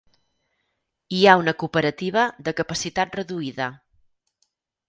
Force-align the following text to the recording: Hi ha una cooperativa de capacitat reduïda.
Hi 1.17 1.19
ha 1.25 1.35
una 1.41 1.53
cooperativa 1.63 2.25
de 2.49 2.57
capacitat 2.63 3.15
reduïda. 3.21 3.69